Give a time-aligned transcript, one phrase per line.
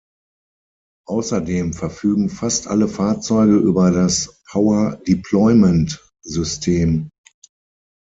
[1.07, 7.11] Außerdem verfügen fast alle Fahrzeuge über das "Power Deployment"-System.